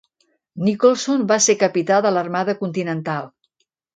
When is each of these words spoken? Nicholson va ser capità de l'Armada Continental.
Nicholson 0.67 1.25
va 1.33 1.37
ser 1.47 1.55
capità 1.65 2.01
de 2.07 2.13
l'Armada 2.17 2.57
Continental. 2.65 3.31